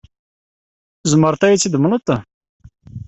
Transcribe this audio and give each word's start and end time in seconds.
Tzemreḍ 1.01 1.41
ad 1.43 1.49
iyi-t-id-temleḍ? 1.51 2.07